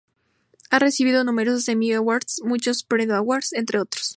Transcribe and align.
Ha 0.71 0.79
recibido 0.79 1.23
numerosos 1.23 1.67
Emmy 1.67 1.93
Awards, 1.93 2.41
muchos 2.43 2.81
Peabody 2.83 3.11
Awards, 3.11 3.53
entre 3.53 3.77
otros. 3.79 4.09